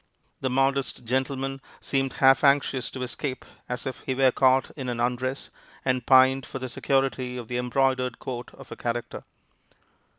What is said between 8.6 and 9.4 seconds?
a character.